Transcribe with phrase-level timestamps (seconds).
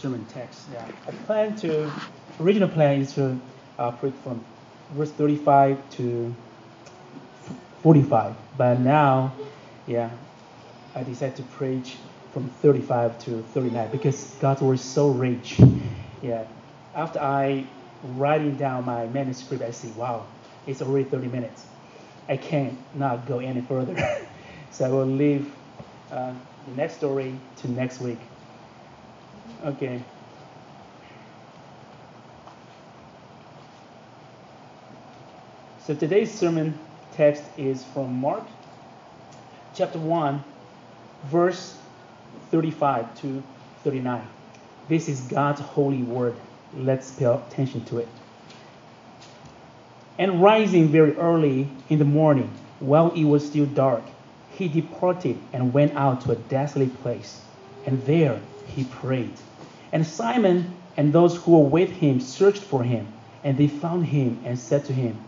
[0.00, 0.66] sermon text.
[0.72, 1.90] Yeah, I plan to
[2.40, 3.38] original plan is to
[3.78, 4.42] uh, preach from
[4.92, 6.34] verse 35 to
[7.82, 9.32] 45, but now,
[9.86, 10.10] yeah,
[10.94, 11.96] I decided to preach
[12.32, 15.60] from 35 to 39 because God's word is so rich.
[16.22, 16.44] Yeah,
[16.94, 17.66] after I
[18.02, 20.26] writing down my manuscript, I see, wow,
[20.66, 21.66] it's already 30 minutes.
[22.28, 23.96] I can't not go any further.
[24.70, 25.52] so I will leave
[26.10, 26.32] uh,
[26.66, 28.18] the next story to next week.
[29.62, 30.02] Okay.
[35.84, 36.78] So today's sermon
[37.12, 38.44] text is from Mark
[39.74, 40.42] chapter 1,
[41.24, 41.76] verse
[42.50, 43.42] 35 to
[43.84, 44.26] 39.
[44.88, 46.36] This is God's holy word.
[46.74, 48.08] Let's pay attention to it.
[50.18, 54.04] And rising very early in the morning, while it was still dark,
[54.52, 57.42] he departed and went out to a desolate place.
[57.84, 59.32] And there he prayed.
[59.92, 63.06] And Simon and those who were with him searched for him.
[63.42, 65.18] And they found him and said to him,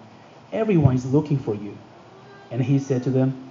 [0.52, 1.76] Everyone is looking for you.
[2.50, 3.50] And he said to them,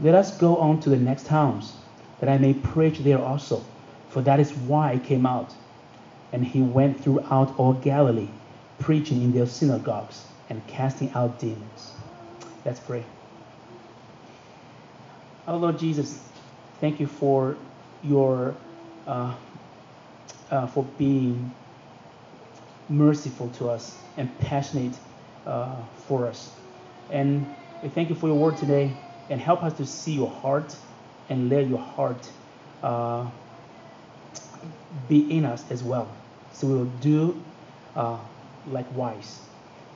[0.00, 1.72] Let us go on to the next towns,
[2.20, 3.64] that I may preach there also,
[4.10, 5.52] for that is why I came out.
[6.32, 8.28] And he went throughout all Galilee,
[8.78, 11.92] preaching in their synagogues and casting out demons.
[12.64, 13.04] Let's pray.
[15.48, 16.22] Our Lord Jesus,
[16.80, 17.56] thank you for
[18.04, 18.54] your
[19.06, 19.34] uh,
[20.50, 21.54] uh, for being
[22.88, 24.94] merciful to us and passionate
[25.46, 26.50] uh, for us.
[27.10, 28.92] And we thank you for your word today
[29.30, 30.74] and help us to see your heart
[31.28, 32.30] and let your heart
[32.82, 33.26] uh,
[35.08, 36.08] be in us as well.
[36.52, 37.42] So we will do
[37.94, 38.18] uh,
[38.66, 39.40] likewise.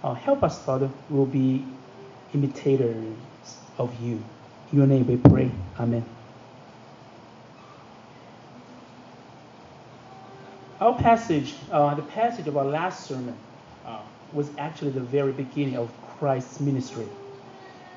[0.04, 0.90] Uh, help us, Father.
[1.08, 1.64] We will be
[2.34, 3.16] imitators
[3.78, 4.22] of you.
[4.72, 5.50] In your name we pray.
[5.78, 6.21] Amen.
[10.82, 13.36] Our passage, uh, the passage of our last sermon,
[13.86, 14.00] uh,
[14.32, 15.88] was actually the very beginning of
[16.18, 17.06] Christ's ministry.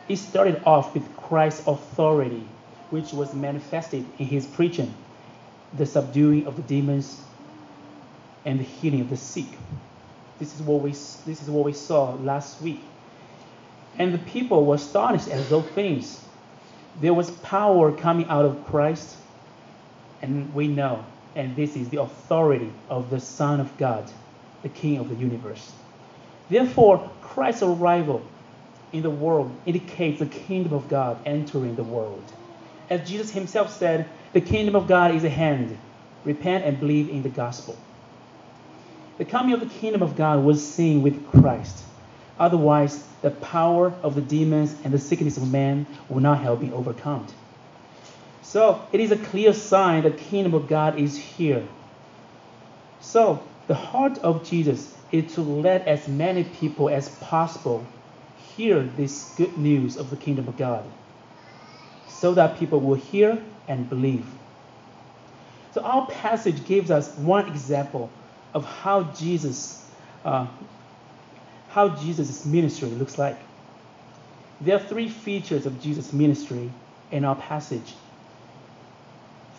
[0.08, 2.48] It started off with Christ's authority,
[2.92, 4.94] which was manifested in his preaching,
[5.76, 7.20] the subduing of the demons,
[8.46, 9.48] and the healing of the sick.
[10.38, 12.82] This is what we, this is what we saw last week.
[13.98, 16.24] And the people were astonished at those things.
[17.02, 19.18] There was power coming out of Christ,
[20.22, 21.04] and we know,
[21.36, 24.10] and this is the authority of the Son of God,
[24.64, 25.72] the King of the universe.
[26.50, 28.22] Therefore, Christ's arrival
[28.94, 32.24] in the world indicates the kingdom of God entering the world.
[32.90, 35.78] As Jesus himself said, the kingdom of God is at hand.
[36.24, 37.76] Repent and believe in the gospel.
[39.18, 41.84] The coming of the kingdom of God was seen with Christ.
[42.40, 46.74] Otherwise, the power of the demons and the sickness of man will not have been
[46.74, 47.26] overcome.
[48.56, 51.68] So, it is a clear sign the kingdom of God is here.
[53.02, 57.86] So, the heart of Jesus is to let as many people as possible
[58.56, 60.86] hear this good news of the kingdom of God
[62.08, 64.26] so that people will hear and believe.
[65.74, 68.10] So, our passage gives us one example
[68.54, 69.86] of how Jesus,
[70.24, 70.48] uh,
[71.72, 73.38] how Jesus' ministry looks like.
[74.62, 76.72] There are three features of Jesus' ministry
[77.12, 77.96] in our passage.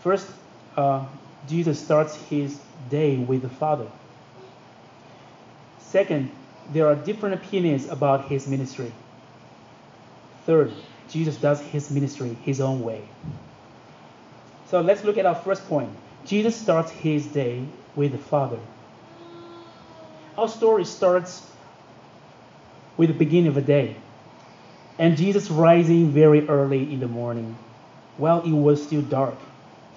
[0.06, 0.30] First,
[0.76, 1.04] uh,
[1.48, 3.88] Jesus starts his day with the Father.
[5.80, 6.30] Second,
[6.72, 8.92] there are different opinions about his ministry.
[10.44, 10.72] Third,
[11.08, 13.02] Jesus does his ministry his own way.
[14.68, 15.90] So let's look at our first point.
[16.24, 17.64] Jesus starts his day
[17.96, 18.60] with the Father.
[20.38, 21.44] Our story starts
[22.96, 23.96] with the beginning of a day.
[25.00, 27.58] And Jesus rising very early in the morning,
[28.18, 29.36] while it was still dark,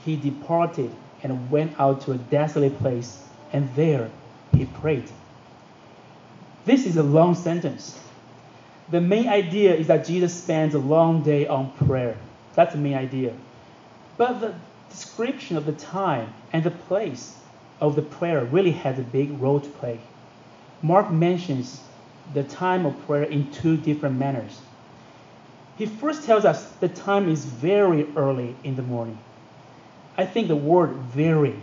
[0.09, 4.09] he departed and went out to a desolate place, and there
[4.53, 5.09] he prayed.
[6.65, 7.97] This is a long sentence.
[8.89, 12.17] The main idea is that Jesus spends a long day on prayer.
[12.55, 13.33] That's the main idea.
[14.17, 14.55] But the
[14.89, 17.37] description of the time and the place
[17.79, 19.99] of the prayer really has a big role to play.
[20.81, 21.81] Mark mentions
[22.33, 24.59] the time of prayer in two different manners.
[25.77, 29.19] He first tells us the time is very early in the morning.
[30.19, 31.55] I think the word very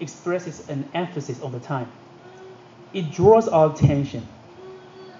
[0.00, 1.88] expresses an emphasis on the time.
[2.92, 4.26] It draws our attention.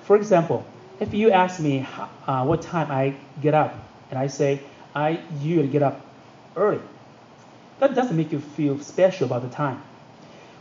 [0.03, 0.67] For example,
[0.99, 1.87] if you ask me
[2.27, 3.77] uh, what time I get up,
[4.11, 4.61] and I say
[4.93, 6.05] I usually get up
[6.57, 6.81] early,
[7.79, 9.81] that doesn't make you feel special about the time.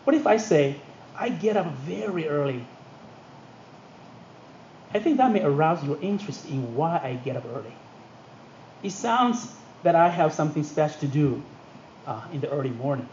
[0.04, 0.76] What if I say
[1.18, 2.64] I get up very early.
[4.94, 7.74] I think that may arouse your interest in why I get up early.
[8.84, 9.52] It sounds
[9.84, 11.44] that I have something special to do
[12.06, 13.08] uh, in the early morning.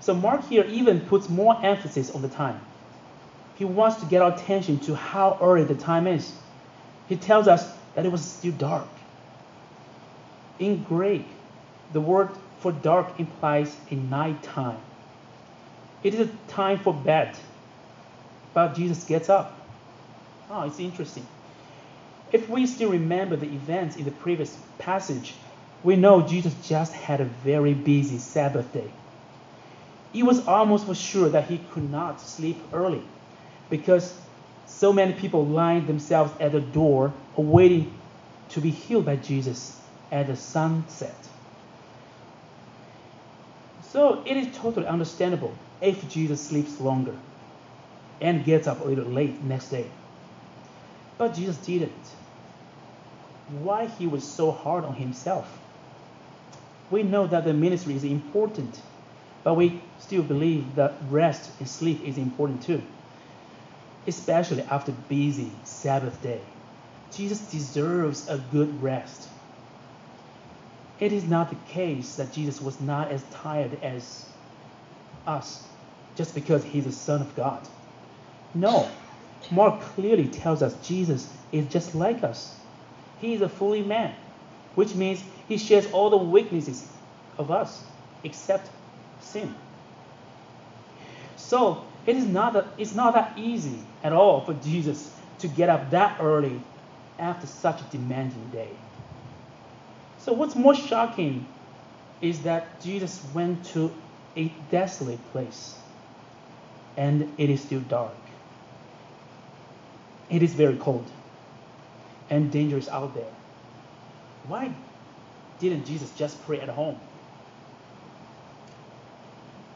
[0.00, 2.60] So Mark here even puts more emphasis on the time.
[3.56, 6.32] He wants to get our attention to how early the time is.
[7.08, 8.88] He tells us that it was still dark.
[10.58, 11.26] In Greek,
[11.92, 14.78] the word for dark implies a night time.
[16.02, 17.36] It is a time for bed,
[18.54, 19.58] but Jesus gets up.
[20.50, 21.26] Oh, it's interesting.
[22.32, 25.34] If we still remember the events in the previous passage,
[25.82, 28.90] we know Jesus just had a very busy Sabbath day.
[30.12, 33.02] It was almost for sure that he could not sleep early
[33.70, 34.14] because
[34.66, 37.92] so many people lined themselves at the door awaiting
[38.50, 39.80] to be healed by Jesus
[40.10, 41.14] at the sunset.
[43.82, 47.14] So it is totally understandable if Jesus sleeps longer
[48.20, 49.86] and gets up a little late next day.
[51.18, 51.92] But Jesus didn't.
[53.62, 55.59] Why he was so hard on himself?
[56.90, 58.80] We know that the ministry is important,
[59.44, 62.82] but we still believe that rest and sleep is important too,
[64.06, 66.40] especially after a busy Sabbath day.
[67.12, 69.28] Jesus deserves a good rest.
[70.98, 74.26] It is not the case that Jesus was not as tired as
[75.26, 75.64] us
[76.16, 77.66] just because he's the Son of God.
[78.54, 78.88] No,
[79.50, 82.54] Mark clearly tells us Jesus is just like us.
[83.20, 84.14] He is a fully man,
[84.74, 86.86] which means he shares all the weaknesses
[87.38, 87.82] of us
[88.24, 88.70] except
[89.20, 89.54] sin.
[91.36, 95.68] So it is not that it's not that easy at all for Jesus to get
[95.68, 96.60] up that early
[97.18, 98.70] after such a demanding day.
[100.18, 101.46] So what's more shocking
[102.20, 103.90] is that Jesus went to
[104.36, 105.76] a desolate place
[106.96, 108.12] and it is still dark.
[110.28, 111.10] It is very cold
[112.28, 113.32] and dangerous out there.
[114.46, 114.72] Why
[115.58, 116.98] didn't Jesus just pray at home?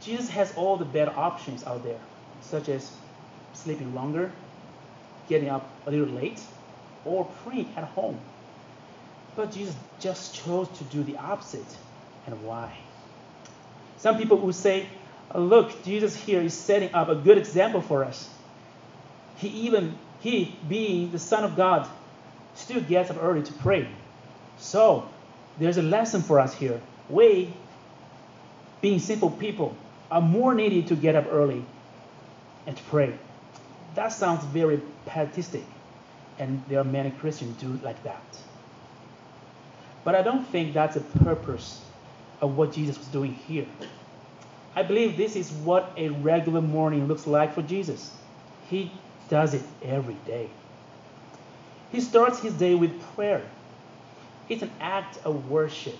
[0.01, 2.01] Jesus has all the better options out there,
[2.43, 2.91] such as
[3.55, 4.33] sleeping longer,
[5.29, 6.41] getting up a little late,
[7.05, 8.19] or praying at home.
[9.37, 11.67] But Jesus just chose to do the opposite.
[12.27, 12.77] And why?
[13.99, 14.87] Some people will say,
[15.35, 18.29] look, Jesus here is setting up a good example for us.
[19.37, 21.89] He even, he being the Son of God,
[22.55, 23.89] still gets up early to pray.
[24.65, 25.07] So,
[25.59, 26.81] there's a lesson for us here.
[27.11, 27.53] We,
[28.81, 29.77] being simple people,
[30.11, 31.63] are more needed to get up early
[32.67, 33.13] and pray.
[33.95, 35.65] That sounds very pietistic,
[36.39, 38.25] and there are many Christians do like that.
[40.03, 41.85] But I don't think that's the purpose
[42.41, 43.67] of what Jesus was doing here.
[44.75, 48.11] I believe this is what a regular morning looks like for Jesus.
[48.71, 48.91] He
[49.29, 50.49] does it every day.
[51.93, 53.43] He starts his day with prayer.
[54.49, 55.97] It's an act of worship.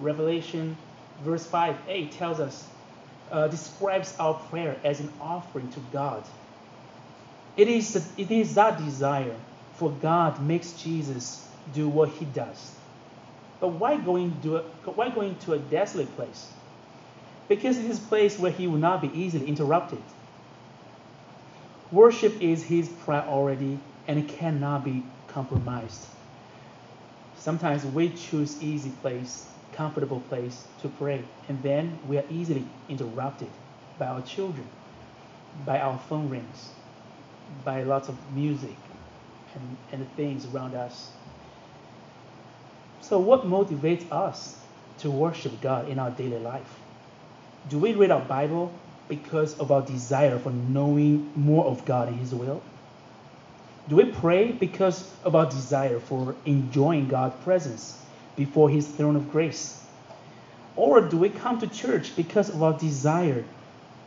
[0.00, 0.76] Revelation
[1.22, 2.68] verse 5 8 tells us,
[3.30, 6.22] uh, describes our prayer as an offering to God.
[7.56, 9.36] It is, it is that desire
[9.74, 12.74] for God makes Jesus do what he does.
[13.60, 16.50] But why going, to a, why going to a desolate place?
[17.48, 20.02] Because it is a place where he will not be easily interrupted.
[21.90, 23.78] Worship is his priority
[24.08, 26.06] and it cannot be compromised.
[27.42, 33.48] Sometimes we choose easy place, comfortable place to pray, and then we are easily interrupted
[33.98, 34.64] by our children,
[35.66, 36.70] by our phone rings,
[37.64, 38.76] by lots of music
[39.56, 41.10] and, and the things around us.
[43.00, 44.56] So, what motivates us
[44.98, 46.78] to worship God in our daily life?
[47.68, 48.72] Do we read our Bible
[49.08, 52.62] because of our desire for knowing more of God and His will?
[53.88, 58.00] Do we pray because of our desire for enjoying God's presence
[58.36, 59.84] before His throne of grace?
[60.76, 63.44] Or do we come to church because of our desire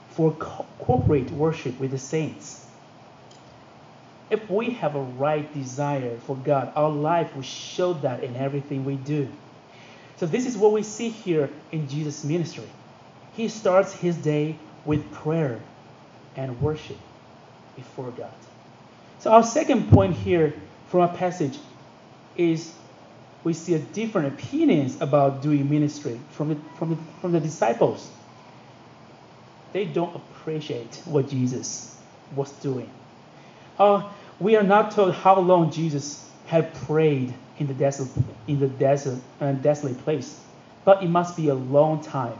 [0.09, 2.65] for co- corporate worship with the saints?
[4.29, 8.85] If we have a right desire for God, our life will show that in everything
[8.85, 9.27] we do.
[10.17, 12.67] So, this is what we see here in Jesus' ministry.
[13.33, 14.55] He starts his day
[14.85, 15.59] with prayer
[16.35, 16.97] and worship
[17.75, 18.31] before God.
[19.19, 20.53] So, our second point here
[20.87, 21.57] from our passage
[22.35, 22.73] is
[23.43, 28.09] we see a different opinions about doing ministry from the, from the, from the disciples.
[29.73, 31.97] They don't appreciate what Jesus
[32.35, 32.89] was doing.
[33.77, 38.07] Uh, we are not told how long Jesus had prayed in the desert,
[38.47, 40.39] in the desert, uh, desolate place,
[40.83, 42.37] but it must be a long time,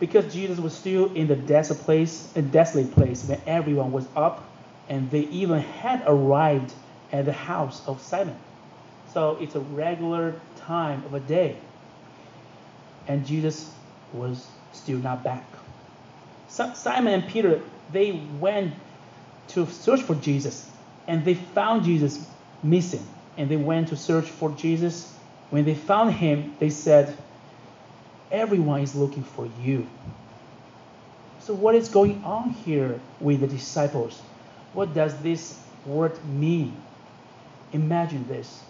[0.00, 4.44] because Jesus was still in the desert place, a desolate place when everyone was up,
[4.88, 6.72] and they even had arrived
[7.12, 8.36] at the house of Simon.
[9.12, 11.56] So it's a regular time of a day,
[13.06, 13.70] and Jesus
[14.12, 15.44] was still not back.
[16.48, 17.60] Simon and Peter,
[17.92, 18.74] they went
[19.48, 20.68] to search for Jesus
[21.08, 22.24] and they found Jesus
[22.62, 23.04] missing.
[23.36, 25.12] And they went to search for Jesus.
[25.50, 27.16] When they found him, they said,
[28.30, 29.86] Everyone is looking for you.
[31.40, 34.20] So, what is going on here with the disciples?
[34.72, 36.76] What does this word mean?
[37.72, 38.62] Imagine this.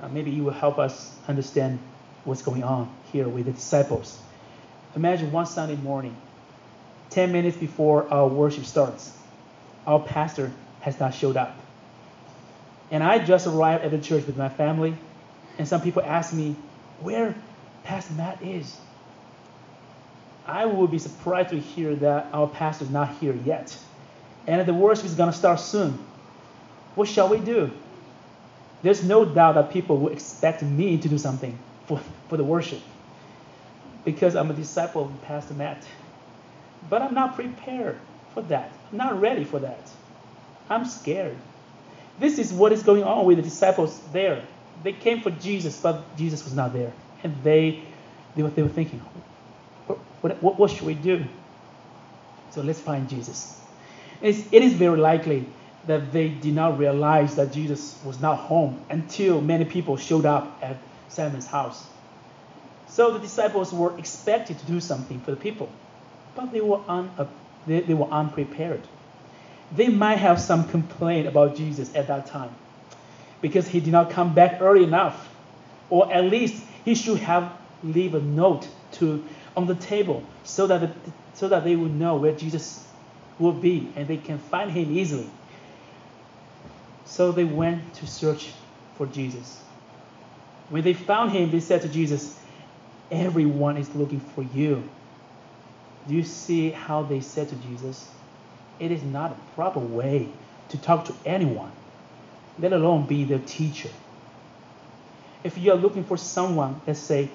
[0.00, 1.78] Uh, maybe you will help us understand
[2.24, 4.18] what's going on here with the disciples.
[4.94, 6.16] Imagine one Sunday morning,
[7.10, 9.16] 10 minutes before our worship starts,
[9.86, 11.56] our pastor has not showed up.
[12.90, 14.94] And I just arrived at the church with my family,
[15.58, 16.56] and some people ask me
[17.00, 17.34] where
[17.84, 18.78] Pastor Matt is.
[20.46, 23.76] I would be surprised to hear that our pastor is not here yet.
[24.46, 25.98] And the worship is going to start soon.
[26.94, 27.70] What shall we do?
[28.82, 31.56] There's no doubt that people will expect me to do something
[31.86, 32.80] for, for the worship
[34.04, 35.84] because I'm a disciple of Pastor Matt.
[36.90, 37.98] But I'm not prepared
[38.34, 38.72] for that.
[38.90, 39.88] I'm not ready for that.
[40.68, 41.36] I'm scared.
[42.18, 44.44] This is what is going on with the disciples there.
[44.82, 46.92] They came for Jesus, but Jesus was not there.
[47.22, 47.82] And they,
[48.34, 48.98] they, were, they were thinking,
[49.86, 51.24] what, what, what should we do?
[52.50, 53.61] So let's find Jesus.
[54.22, 55.46] It's, it is very likely
[55.86, 60.58] that they did not realize that Jesus was not home until many people showed up
[60.62, 61.84] at Simon's house.
[62.86, 65.68] So the disciples were expected to do something for the people,
[66.36, 67.26] but they were, un, uh,
[67.66, 68.82] they, they were unprepared.
[69.74, 72.54] They might have some complaint about Jesus at that time
[73.40, 75.34] because he did not come back early enough,
[75.90, 77.52] or at least he should have
[77.82, 79.24] leave a note to
[79.56, 80.90] on the table so that
[81.34, 82.86] so that they would know where Jesus
[83.42, 85.28] will be and they can find him easily.
[87.04, 88.52] So they went to search
[88.96, 89.60] for Jesus.
[90.70, 92.38] When they found him, they said to Jesus,
[93.10, 94.88] Everyone is looking for you.
[96.08, 98.08] Do you see how they said to Jesus?
[98.80, 100.28] It is not a proper way
[100.70, 101.70] to talk to anyone,
[102.58, 103.90] let alone be their teacher.
[105.44, 107.28] If you are looking for someone, let's say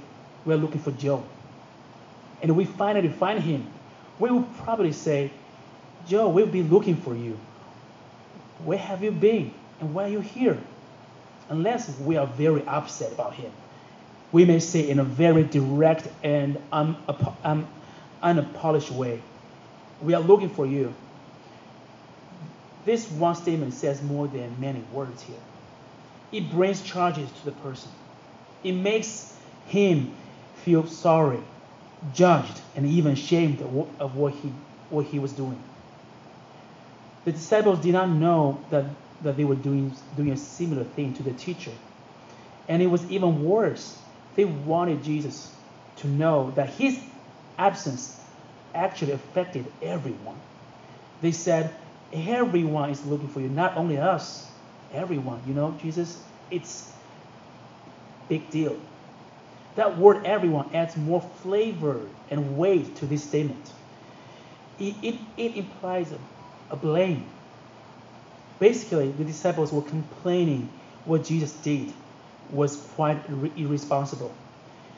[0.46, 1.24] we're looking for Joe,
[2.42, 3.68] and we finally find him,
[4.20, 5.32] we will probably say,
[6.08, 7.38] Joe, we'll be looking for you.
[8.64, 9.54] Where have you been?
[9.80, 10.58] And why are you here?
[11.50, 13.52] Unless we are very upset about him.
[14.32, 16.98] We may say in a very direct and un-
[17.44, 17.68] un-
[18.22, 19.22] unpolished way,
[20.02, 20.94] We are looking for you.
[22.86, 25.38] This one statement says more than many words here.
[26.32, 27.92] It brings charges to the person,
[28.64, 29.36] it makes
[29.68, 30.14] him
[30.64, 31.40] feel sorry,
[32.14, 34.52] judged, and even ashamed of what he,
[34.90, 35.62] what he was doing.
[37.28, 38.86] The disciples did not know that,
[39.24, 41.74] that they were doing, doing a similar thing to the teacher.
[42.70, 44.00] And it was even worse.
[44.36, 45.52] They wanted Jesus
[45.98, 46.98] to know that his
[47.58, 48.18] absence
[48.74, 50.40] actually affected everyone.
[51.20, 51.76] They said,
[52.14, 54.50] Everyone is looking for you, not only us,
[54.94, 55.42] everyone.
[55.46, 56.94] You know, Jesus, it's
[58.30, 58.80] big deal.
[59.76, 63.70] That word everyone adds more flavor and weight to this statement.
[64.80, 66.14] It, it, it implies
[66.70, 67.26] a blame.
[68.60, 70.70] Basically, the disciples were complaining
[71.06, 71.94] what Jesus did
[72.52, 73.20] was quite
[73.56, 74.34] irresponsible.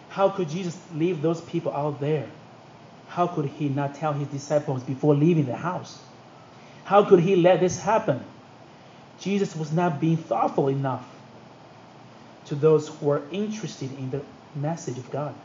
[0.10, 2.28] How could Jesus leave those people out there?
[3.08, 6.00] How could he not tell his disciples before leaving the house?
[6.84, 8.24] How could he let this happen?
[9.20, 11.06] Jesus was not being thoughtful enough
[12.46, 14.22] to those who were interested in the
[14.56, 15.36] message of God.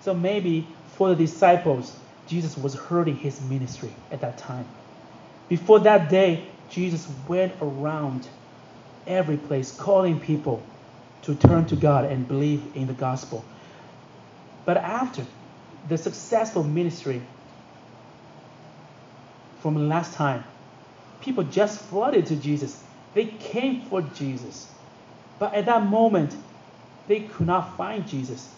[0.00, 0.66] So maybe
[0.96, 1.96] for the disciples,
[2.30, 4.64] Jesus was hurting his ministry at that time.
[5.48, 8.28] Before that day, Jesus went around
[9.04, 10.62] every place calling people
[11.22, 13.44] to turn to God and believe in the gospel.
[14.64, 15.26] But after
[15.88, 17.20] the successful ministry
[19.60, 20.44] from last time,
[21.22, 22.80] people just flooded to Jesus.
[23.12, 24.68] They came for Jesus.
[25.40, 26.36] But at that moment,
[27.08, 28.48] they could not find Jesus.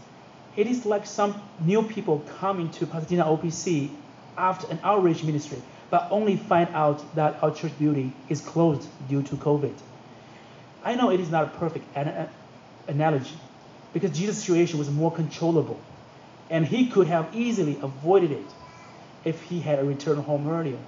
[0.56, 3.90] It is like some new people coming to Pasadena OPC
[4.36, 9.22] after an outreach ministry but only find out that our church building is closed due
[9.22, 9.74] to COVID.
[10.82, 12.30] I know it is not a perfect an-
[12.88, 13.36] analogy
[13.92, 15.78] because Jesus' situation was more controllable
[16.48, 18.46] and he could have easily avoided it
[19.24, 20.78] if he had returned home earlier.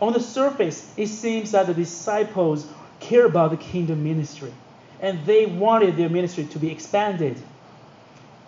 [0.00, 2.66] On the surface, it seems that the disciples
[2.98, 4.52] care about the kingdom ministry
[5.00, 7.40] and they wanted their ministry to be expanded.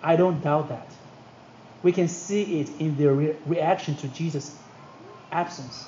[0.03, 0.89] I don't doubt that.
[1.83, 4.57] We can see it in their re- reaction to Jesus'
[5.33, 5.87] absence.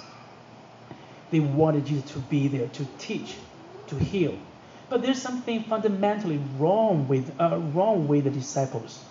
[1.31, 3.37] They wanted Jesus to be there to teach,
[3.89, 4.39] to heal.
[4.89, 9.05] But there's something fundamentally wrong with, uh, wrong with the disciples.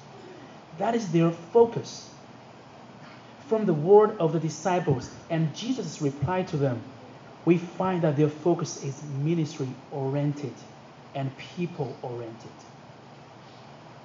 [0.80, 2.08] That is their focus.
[3.48, 6.82] from the word of the disciples and Jesus' reply to them,
[7.46, 10.54] we find that their focus is ministry oriented
[11.16, 12.52] and people oriented.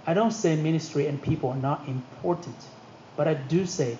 [0.06, 2.56] I don't say ministry and people are not important,
[3.16, 3.96] but I do say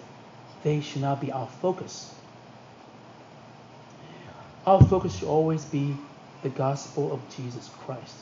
[0.62, 2.14] they should not be our focus.
[4.66, 5.96] Our focus should always be
[6.42, 8.16] the gospel of Jesus Christ.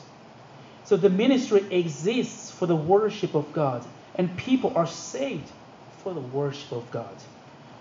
[0.85, 3.85] So the ministry exists for the worship of God,
[4.15, 5.49] and people are saved
[6.03, 7.15] for the worship of God.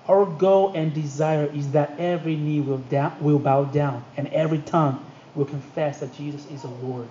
[0.09, 4.59] Our goal and desire is that every knee will, down, will bow down and every
[4.59, 5.05] tongue
[5.35, 7.09] will confess that Jesus is the Lord.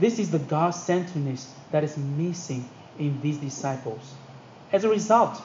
[0.00, 4.14] This is the God centeredness that is missing in these disciples.
[4.72, 5.40] As a result,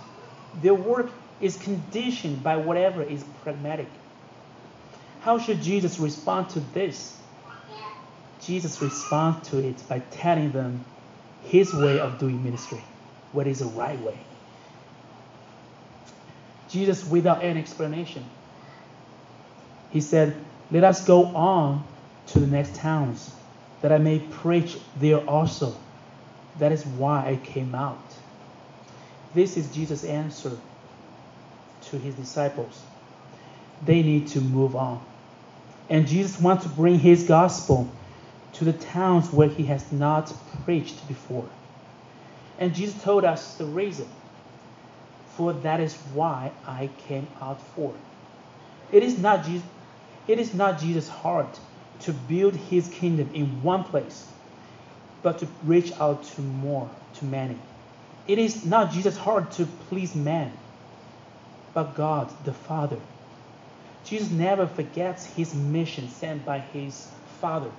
[0.62, 3.88] their work is conditioned by whatever is pragmatic.
[5.22, 7.18] How should Jesus respond to this?
[8.42, 10.86] Jesus responds to it by telling them
[11.44, 12.82] his way of doing ministry,
[13.32, 14.18] what is the right way.
[16.70, 18.26] Jesus, without any explanation,
[19.92, 20.36] he said,
[20.72, 21.84] Let us go on
[22.28, 23.32] to the next towns,
[23.86, 25.76] that I may preach there also.
[26.58, 28.02] That is why I came out.
[29.36, 30.58] This is Jesus' answer
[31.90, 32.82] to his disciples.
[33.86, 35.06] They need to move on.
[35.88, 37.88] And Jesus wants to bring his gospel
[38.54, 41.48] to the towns where he has not preached before.
[42.58, 44.08] And Jesus told us the reason.
[45.38, 47.94] For that is why I came out for.
[48.92, 49.68] It is not Jesus,
[50.28, 51.60] it is not Jesus' heart
[52.02, 54.28] to build his kingdom in one place,
[55.22, 57.58] but to reach out to more, to many.
[58.28, 60.52] It is not Jesus' heart to please man,
[61.74, 63.00] but God the Father.
[64.06, 67.08] Jesus never forgets his mission sent by his
[67.42, 67.72] Father.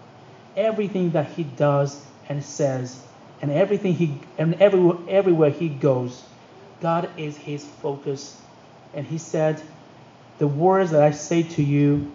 [0.56, 3.00] Everything that he does and says,
[3.42, 6.22] and everything he and everywhere, everywhere he goes,
[6.80, 8.40] God is his focus.
[8.94, 9.60] And he said,
[10.38, 12.12] The words that I say to you,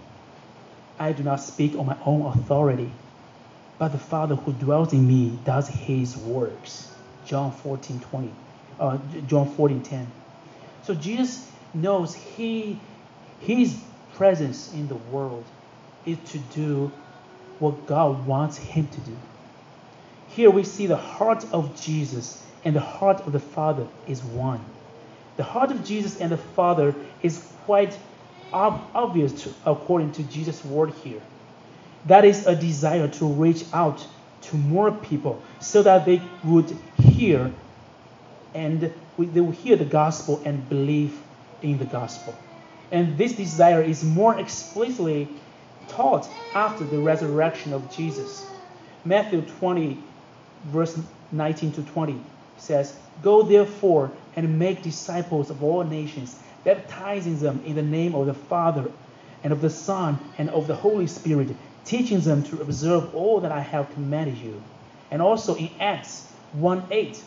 [1.00, 2.92] I do not speak on my own authority,
[3.78, 6.90] but the Father who dwells in me does his works.
[7.26, 8.32] John 14, 20.
[8.80, 10.12] Uh, John 14, 10.
[10.84, 12.80] So Jesus knows he,
[13.40, 13.80] his
[14.14, 15.46] presence in the world
[16.06, 16.92] is to do
[17.60, 19.16] what God wants him to do.
[20.30, 24.62] Here we see the heart of Jesus and the heart of the Father is one.
[25.38, 27.98] The heart of Jesus and the Father is quite
[28.54, 31.22] obvious to, according to Jesus' word here.
[32.06, 34.06] That is a desire to reach out
[34.44, 37.52] to more people so that they would hear
[38.54, 41.18] and they will hear the gospel and believe
[41.62, 42.36] in the gospel.
[42.92, 45.30] And this desire is more explicitly
[45.88, 48.46] taught after the resurrection of Jesus.
[49.06, 49.98] Matthew 20,
[50.66, 51.00] verse
[51.32, 52.20] 19 to 20
[52.58, 58.26] says, Go therefore and make disciples of all nations, baptizing them in the name of
[58.26, 58.90] the Father
[59.44, 61.50] and of the Son and of the Holy Spirit,
[61.86, 64.62] teaching them to observe all that I have commanded you.
[65.10, 67.24] And also in Acts 1 8,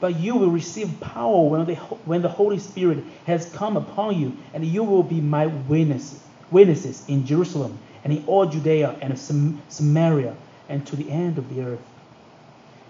[0.00, 4.36] but you will receive power when the, when the Holy Spirit has come upon you,
[4.54, 10.34] and you will be my witnesses, witnesses in Jerusalem and in all Judea and Samaria
[10.68, 11.82] and to the end of the earth.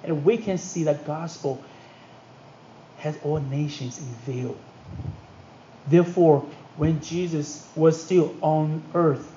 [0.04, 1.62] And we can see that gospel
[2.98, 4.56] has all nations in view.
[5.86, 9.34] Therefore, when Jesus was still on earth,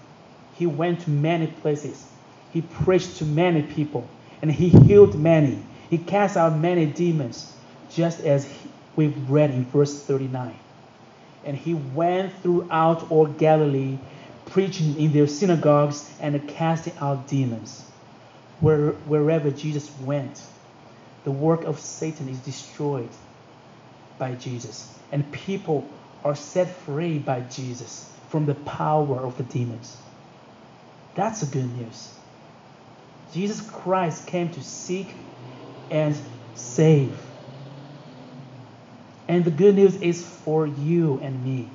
[0.55, 2.05] he went to many places.
[2.51, 4.07] He preached to many people,
[4.41, 5.61] and he healed many.
[5.89, 7.53] He cast out many demons
[7.89, 8.47] just as
[8.95, 10.55] we've read in verse 39.
[11.45, 13.97] And he went throughout all Galilee,
[14.45, 17.83] preaching in their synagogues and casting out demons.
[18.59, 20.41] Where, wherever Jesus went,
[21.23, 23.09] the work of Satan is destroyed
[24.17, 25.87] by Jesus, and people
[26.23, 29.97] are set free by Jesus from the power of the demons.
[31.15, 32.13] That's the good news.
[33.33, 35.07] Jesus Christ came to seek
[35.91, 36.15] and
[36.55, 37.17] save.
[39.27, 41.69] And the good news is for you and me.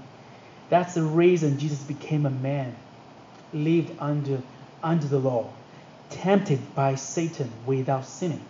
[0.70, 2.76] That's the reason Jesus became a man,
[3.52, 4.42] lived under,
[4.82, 5.50] under the law,
[6.10, 8.44] tempted by Satan without sinning,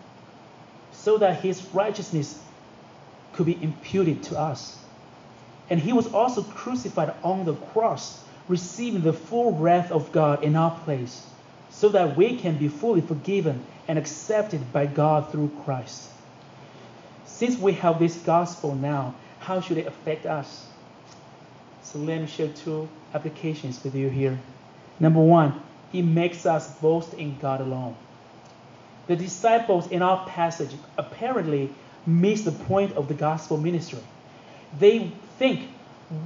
[0.92, 2.42] so that his righteousness
[3.32, 4.76] could be imputed to us.
[5.70, 10.56] And he was also crucified on the cross, receiving the full wrath of God in
[10.56, 11.26] our place,
[11.70, 16.10] so that we can be fully forgiven and accepted by God through Christ.
[17.26, 20.66] Since we have this gospel now, how should it affect us?
[21.82, 24.38] So let me share two applications with you here.
[25.00, 27.96] Number one, it makes us boast in God alone.
[29.06, 31.70] The disciples in our passage apparently
[32.06, 34.00] missed the point of the gospel ministry.
[34.78, 35.68] They think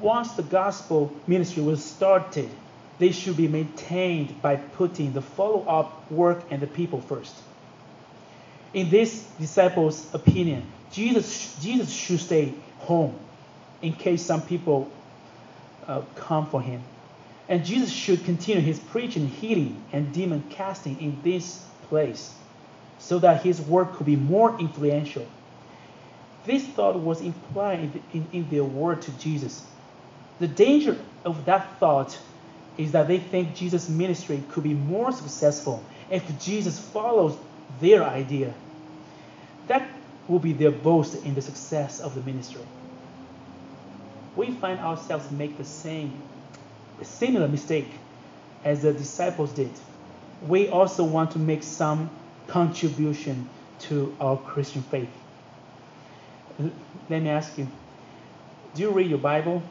[0.00, 2.48] once the gospel ministry was started,
[2.98, 7.34] they should be maintained by putting the follow up work and the people first.
[8.74, 13.14] In this disciples' opinion, Jesus, Jesus should stay home
[13.82, 14.90] in case some people
[15.86, 16.82] uh, come for him.
[17.48, 22.32] And Jesus should continue his preaching, healing, and demon casting in this place
[22.98, 25.26] so that his work could be more influential.
[26.44, 29.64] This thought was implied in, in, their word to Jesus.
[30.40, 32.18] The danger of that thought
[32.76, 37.36] is that they think Jesus' ministry could be more successful if Jesus follows
[37.80, 38.52] their idea.
[39.68, 39.88] That
[40.26, 42.62] will be their boast in the success of the ministry.
[44.34, 46.12] We find ourselves make the same
[47.02, 47.88] similar mistake
[48.64, 49.70] as the disciples did.
[50.46, 52.10] We also want to make some
[52.48, 53.48] contribution
[53.80, 55.08] to our Christian faith.
[56.58, 57.68] Let me ask you
[58.74, 59.62] do you read your Bible?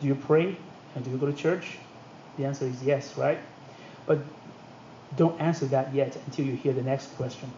[0.00, 0.56] Do you pray?
[0.94, 1.78] And do you go to church?
[2.36, 3.38] The answer is yes, right?
[4.06, 4.18] But
[5.16, 7.50] don't answer that yet until you hear the next question.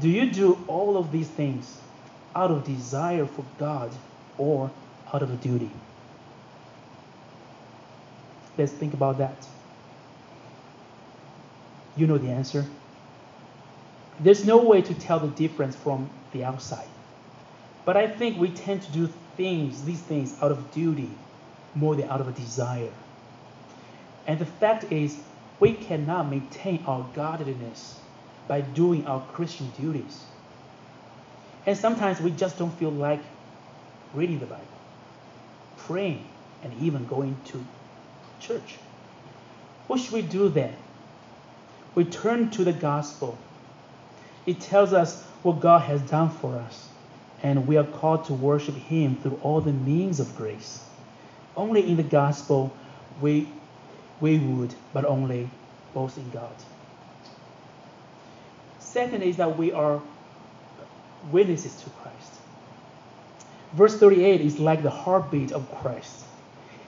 [0.00, 1.78] Do you do all of these things
[2.34, 3.90] out of desire for God
[4.36, 4.70] or
[5.12, 5.70] out of a duty?
[8.58, 9.46] Let's think about that.
[11.96, 12.64] You know the answer.
[14.18, 16.88] There's no way to tell the difference from the outside.
[17.86, 21.08] But I think we tend to do things, these things, out of duty
[21.74, 22.92] more than out of a desire.
[24.26, 25.18] And the fact is,
[25.60, 27.98] we cannot maintain our godliness
[28.48, 30.24] by doing our Christian duties.
[31.64, 33.20] And sometimes we just don't feel like
[34.14, 34.64] reading the Bible,
[35.78, 36.24] praying,
[36.62, 37.64] and even going to
[38.40, 38.76] church.
[39.86, 40.74] What should we do then?
[41.94, 43.38] We turn to the gospel.
[44.44, 46.88] It tells us what God has done for us,
[47.42, 50.82] and we are called to worship Him through all the means of grace.
[51.56, 52.74] Only in the gospel
[53.20, 53.48] we,
[54.20, 55.50] we would, but only
[55.94, 56.54] boast in God.
[58.78, 60.00] Second is that we are
[61.30, 62.32] witnesses to Christ.
[63.72, 66.24] Verse 38 is like the heartbeat of Christ.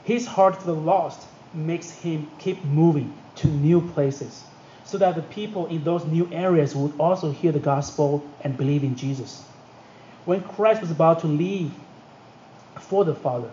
[0.05, 4.45] His heart for the lost makes him keep moving to new places
[4.85, 8.85] so that the people in those new areas would also hear the gospel and believe
[8.85, 9.45] in Jesus.
[10.29, 11.73] When Christ was about to leave
[12.81, 13.51] for the Father,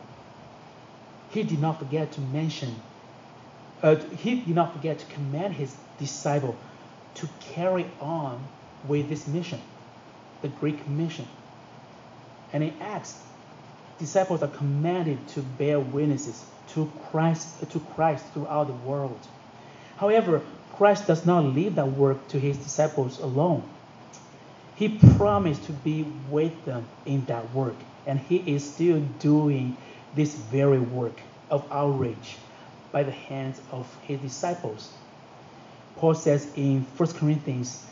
[1.30, 2.76] he did not forget to mention,
[3.82, 6.54] uh, he did not forget to command his disciple
[7.14, 8.44] to carry on
[8.90, 9.62] with this mission,
[10.42, 11.26] the Great Commission.
[12.52, 13.24] And in Acts,
[13.98, 19.26] disciples are commanded to bear witnesses to Christ, to Christ throughout the world.
[19.96, 20.42] However,
[20.74, 23.64] Christ does not leave that work to his disciples alone.
[24.76, 29.78] He promised to be with them in that work, and he is still doing
[30.16, 31.18] this very work
[31.50, 32.38] of outreach
[32.92, 34.92] by the hands of his disciples.
[35.98, 37.86] Paul says in 1 Corinthians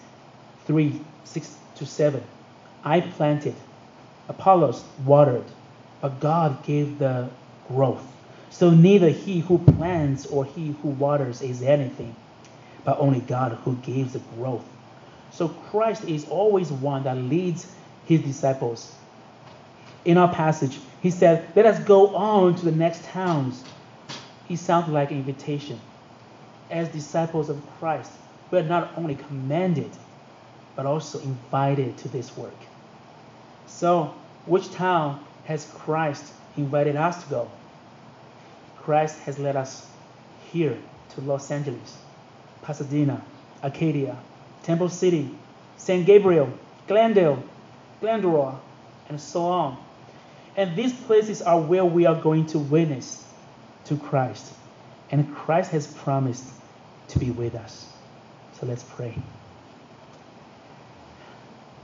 [0.66, 2.22] 3 6 to 7,
[2.84, 3.56] I planted,
[4.28, 5.46] Apollos watered,
[6.02, 7.30] but God gave the
[7.70, 8.06] growth.
[8.50, 12.16] So neither he who plants or he who waters is anything,
[12.84, 14.66] but only God who gives the growth.
[15.34, 17.66] So Christ is always one that leads
[18.06, 18.94] his disciples.
[20.06, 23.64] In our passage, he said, Let us go on to the next towns.
[24.48, 25.80] It sounds like an invitation.
[26.70, 28.12] As disciples of Christ,
[28.52, 29.90] we are not only commanded,
[30.76, 32.54] but also invited to this work.
[33.66, 34.14] So,
[34.46, 37.52] which town has Christ invited us to go?
[38.78, 39.88] Christ has led us
[40.52, 40.78] here
[41.16, 41.98] to Los Angeles,
[42.62, 43.24] Pasadena,
[43.64, 44.18] Arcadia,
[44.64, 45.30] Temple City,
[45.78, 46.52] San Gabriel,
[46.88, 47.44] Glendale,
[48.00, 48.60] Glendora,
[49.10, 49.78] and so on.
[50.56, 53.26] And these places are where we are going to witness
[53.86, 54.54] to Christ.
[55.12, 56.46] And Christ has promised
[57.10, 57.86] to be with us.
[58.60, 59.16] So let's pray.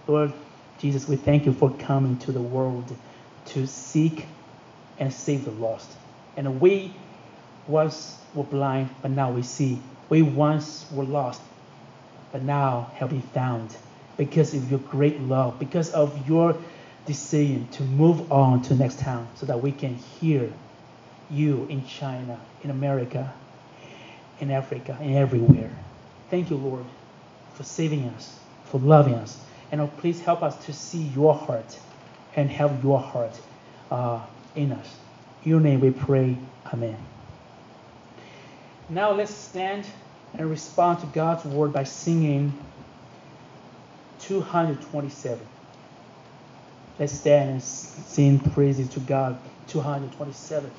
[0.07, 0.33] Lord
[0.79, 2.95] Jesus, we thank you for coming to the world
[3.47, 4.25] to seek
[4.97, 5.89] and save the lost.
[6.37, 6.93] And we
[7.67, 9.79] once were blind, but now we see.
[10.09, 11.41] We once were lost,
[12.31, 13.75] but now have been found
[14.17, 16.55] because of your great love, because of your
[17.05, 20.51] decision to move on to next town so that we can hear
[21.29, 23.33] you in China, in America,
[24.39, 25.71] in Africa, and everywhere.
[26.29, 26.85] Thank you, Lord,
[27.55, 29.37] for saving us, for loving us.
[29.71, 31.79] And oh, please help us to see your heart
[32.35, 33.39] and have your heart
[33.91, 34.19] uh,
[34.55, 34.95] in us.
[35.43, 36.37] In your name we pray.
[36.73, 36.97] Amen.
[38.89, 39.85] Now let's stand
[40.37, 42.53] and respond to God's word by singing
[44.19, 45.39] 227.
[46.99, 49.39] Let's stand and sing praises to God.
[49.67, 50.71] 227.